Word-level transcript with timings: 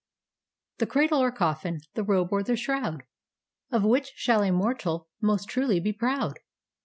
]The 0.79 0.87
Cradle 0.87 1.19
or 1.21 1.31
Coffin, 1.31 1.79
the 1.93 2.03
robe 2.03 2.29
or 2.31 2.41
the 2.41 2.55
shroud, 2.55 3.03
Of 3.69 3.83
which 3.83 4.13
shall 4.15 4.41
a 4.41 4.49
mortal 4.51 5.09
most 5.21 5.47
truly 5.47 5.79
be 5.79 5.93
proud? 5.93 6.39